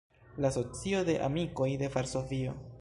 La 0.45 0.49
Socio 0.55 1.03
de 1.11 1.15
Amikoj 1.27 1.71
de 1.85 1.93
Varsovio. 1.99 2.61